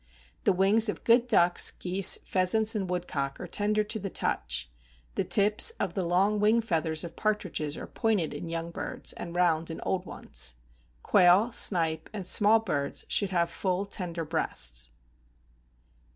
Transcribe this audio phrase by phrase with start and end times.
[0.45, 4.67] The wings of good ducks, geese, pheasants, and woodcock are tender to the touch;
[5.13, 9.35] the tips of the long wing feathers of partridges are pointed in young birds, and
[9.35, 10.55] round in old ones.
[11.03, 14.89] Quail, snipe, and small birds should have full, tender breasts.